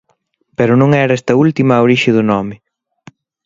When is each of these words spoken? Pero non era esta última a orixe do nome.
Pero 0.57 0.73
non 0.81 0.89
era 1.03 1.17
esta 1.19 1.33
última 1.45 1.73
a 1.75 1.83
orixe 1.87 2.09
do 2.17 2.23
nome. 2.31 2.55